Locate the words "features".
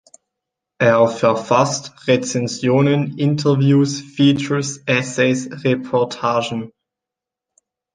4.01-4.81